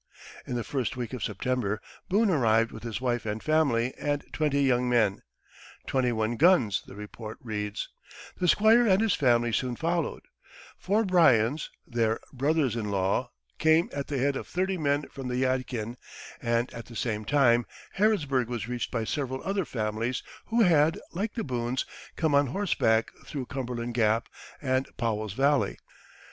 In 0.47 0.55
the 0.55 0.63
first 0.63 0.97
week 0.97 1.13
of 1.13 1.23
September 1.23 1.79
Boone 2.09 2.31
arrived 2.31 2.71
with 2.71 2.81
his 2.81 2.99
wife 2.99 3.23
and 3.23 3.43
family 3.43 3.93
and 3.99 4.25
twenty 4.33 4.63
young 4.63 4.89
men 4.89 5.21
"twenty 5.85 6.11
one 6.11 6.37
guns," 6.37 6.81
the 6.87 6.95
report 6.95 7.37
reads; 7.39 7.87
Squire 8.43 8.87
and 8.87 8.99
his 8.99 9.13
family 9.13 9.53
soon 9.53 9.75
followed; 9.75 10.23
four 10.75 11.05
Bryans, 11.05 11.69
their 11.85 12.19
brothers 12.33 12.75
in 12.75 12.89
law, 12.89 13.29
came 13.59 13.91
at 13.93 14.07
the 14.07 14.17
head 14.17 14.35
of 14.35 14.47
thirty 14.47 14.75
men 14.75 15.07
from 15.09 15.27
the 15.27 15.37
Yadkin; 15.43 15.97
and, 16.41 16.73
at 16.73 16.85
the 16.87 16.95
same 16.95 17.23
time, 17.23 17.67
Harrodsburg 17.95 18.47
was 18.47 18.67
reached 18.67 18.89
by 18.89 19.03
several 19.03 19.43
other 19.43 19.65
families 19.65 20.23
who 20.47 20.63
had, 20.63 20.99
like 21.11 21.35
the 21.35 21.43
Boones, 21.43 21.85
come 22.15 22.33
on 22.33 22.47
horseback 22.47 23.11
through 23.27 23.45
Cumberland 23.45 23.93
Gap 23.93 24.29
and 24.63 24.87
Powell's 24.97 25.33
Valley. 25.33 25.77